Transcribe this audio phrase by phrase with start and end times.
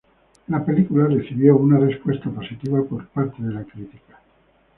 [0.47, 4.17] La película recibió una respuesta positiva por parte de la crítica.